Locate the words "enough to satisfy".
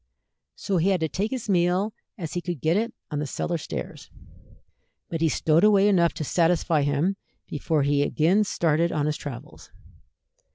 5.87-6.81